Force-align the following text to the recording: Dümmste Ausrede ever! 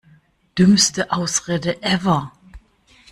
Dümmste 0.57 1.09
Ausrede 1.11 1.71
ever! 1.83 2.21